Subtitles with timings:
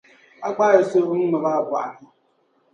[0.45, 2.07] A gbaai so n ŋmabi a bɔɣu ni.